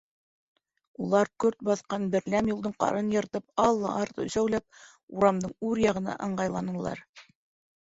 Улар 1.07 1.29
көрт 1.43 1.59
баҫҡан 1.69 2.07
берләм 2.15 2.49
юлдың 2.53 2.73
ҡарын 2.85 3.13
йыртып, 3.17 3.45
аллы-артлы 3.67 4.27
өсәүләп, 4.31 4.83
урамдың 5.21 5.57
үр 5.71 5.85
яғына 5.87 6.19
ыңғайланылар. 6.31 7.07